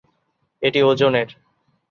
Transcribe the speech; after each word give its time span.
এটি 0.61 0.79
ওজনের। 0.83 1.29